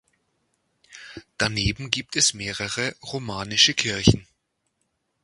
Daneben 1.37 1.91
gibt 1.91 2.15
es 2.15 2.33
mehrere 2.33 2.95
romanische 3.03 3.75
Kirchen. 3.75 4.25